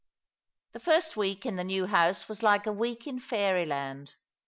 The 0.71 0.79
first 0.79 1.15
week 1.15 1.45
in 1.45 1.57
the 1.57 1.63
new 1.63 1.85
house 1.85 2.27
was 2.27 2.41
like 2.41 2.65
a 2.65 2.71
week 2.73 3.05
in 3.05 3.19
fairyland. 3.19 4.15